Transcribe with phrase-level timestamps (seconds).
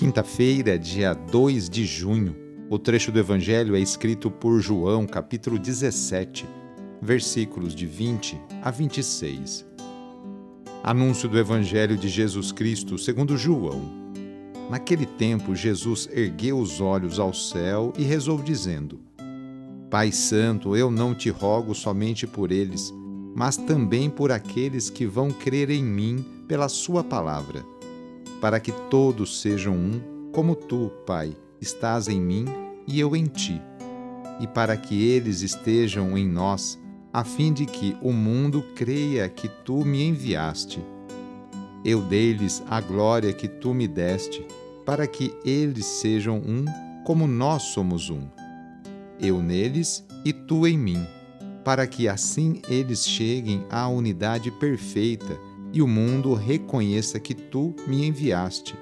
[0.00, 2.34] Quinta-feira, dia 2 de junho.
[2.70, 6.46] O trecho do Evangelho é escrito por João, capítulo 17
[7.02, 9.66] versículos de 20 a 26.
[10.82, 13.82] Anúncio do Evangelho de Jesus Cristo segundo João.
[14.70, 19.00] Naquele tempo, Jesus ergueu os olhos ao céu e rezou, dizendo:
[19.90, 22.90] Pai Santo, eu não te rogo somente por eles,
[23.36, 27.62] mas também por aqueles que vão crer em mim pela Sua palavra,
[28.40, 30.00] para que todos sejam um,
[30.32, 32.46] como tu, Pai, estás em mim
[32.86, 33.60] e eu em ti,
[34.40, 36.78] e para que eles estejam em nós
[37.12, 40.82] a fim de que o mundo creia que tu me enviaste.
[41.84, 44.46] Eu dei-lhes a glória que tu me deste,
[44.86, 46.64] para que eles sejam um,
[47.04, 48.28] como nós somos um.
[49.20, 51.06] Eu neles e tu em mim,
[51.64, 55.38] para que assim eles cheguem à unidade perfeita
[55.72, 58.74] e o mundo reconheça que tu me enviaste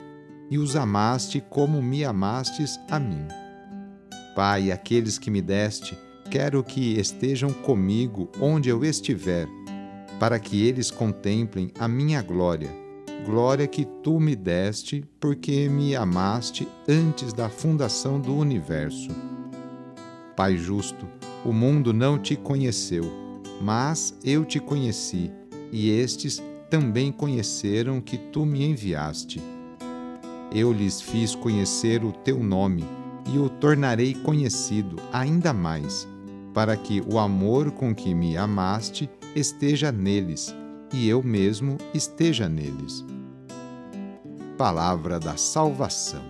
[0.50, 3.26] e os amaste como me amastes a mim.
[4.34, 5.96] Pai, aqueles que me deste,
[6.30, 9.48] Quero que estejam comigo onde eu estiver,
[10.20, 12.70] para que eles contemplem a minha glória,
[13.24, 19.08] glória que tu me deste, porque me amaste antes da fundação do universo.
[20.36, 21.08] Pai justo,
[21.46, 23.10] o mundo não te conheceu,
[23.62, 25.30] mas eu te conheci,
[25.72, 29.42] e estes também conheceram que tu me enviaste.
[30.52, 32.84] Eu lhes fiz conhecer o teu nome,
[33.32, 36.08] e o tornarei conhecido ainda mais
[36.54, 40.54] para que o amor com que me amaste esteja neles
[40.92, 43.04] e eu mesmo esteja neles.
[44.56, 46.22] Palavra da Salvação.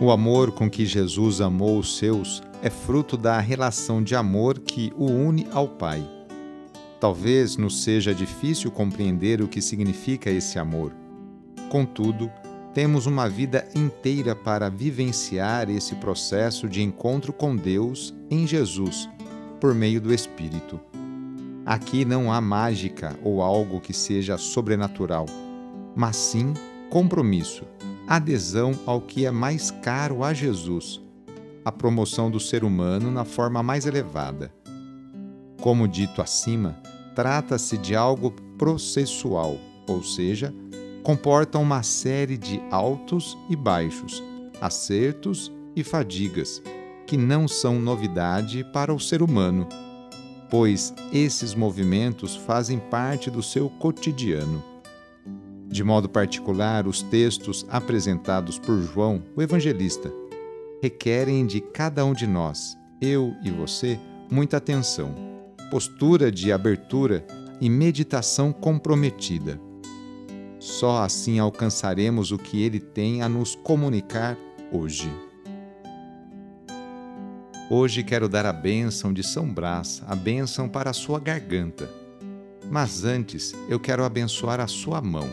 [0.00, 4.92] O amor com que Jesus amou os seus é fruto da relação de amor que
[4.96, 6.13] o une ao Pai.
[7.04, 10.90] Talvez nos seja difícil compreender o que significa esse amor.
[11.68, 12.32] Contudo,
[12.72, 19.06] temos uma vida inteira para vivenciar esse processo de encontro com Deus em Jesus,
[19.60, 20.80] por meio do Espírito.
[21.66, 25.26] Aqui não há mágica ou algo que seja sobrenatural,
[25.94, 26.54] mas sim
[26.88, 27.64] compromisso,
[28.08, 31.02] adesão ao que é mais caro a Jesus,
[31.62, 34.50] a promoção do ser humano na forma mais elevada.
[35.60, 36.82] Como dito acima,
[37.14, 39.56] trata-se de algo processual,
[39.88, 40.54] ou seja,
[41.02, 44.22] comportam uma série de altos e baixos,
[44.60, 46.62] acertos e fadigas,
[47.06, 49.68] que não são novidade para o ser humano,
[50.50, 54.62] pois esses movimentos fazem parte do seu cotidiano.
[55.68, 60.12] De modo particular, os textos apresentados por João, o evangelista,
[60.80, 63.98] requerem de cada um de nós, eu e você,
[64.30, 65.33] muita atenção,
[65.74, 67.26] postura de abertura
[67.60, 69.60] e meditação comprometida.
[70.60, 74.38] Só assim alcançaremos o que Ele tem a nos comunicar
[74.70, 75.10] hoje.
[77.68, 81.90] Hoje quero dar a bênção de São Brás, a bênção para a sua garganta.
[82.70, 85.28] Mas antes eu quero abençoar a sua mão,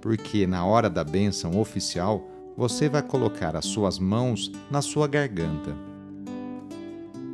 [0.00, 5.95] porque na hora da bênção oficial você vai colocar as suas mãos na sua garganta.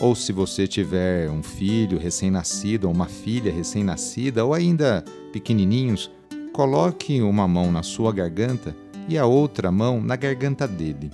[0.00, 6.10] ou se você tiver um filho recém-nascido ou uma filha recém-nascida ou ainda pequenininhos,
[6.52, 8.74] coloque uma mão na sua garganta
[9.06, 11.10] e a outra mão na garganta dele.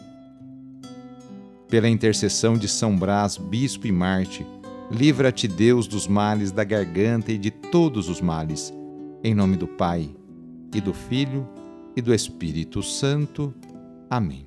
[1.68, 4.46] Pela intercessão de São Brás, bispo e Marte,
[4.88, 8.72] livra-te Deus dos males da garganta e de todos os males.
[9.24, 10.08] Em nome do Pai,
[10.72, 11.48] e do Filho,
[11.96, 13.52] e do Espírito Santo.
[14.08, 14.46] Amém.